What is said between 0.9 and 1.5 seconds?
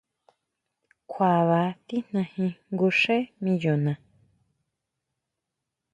Kjua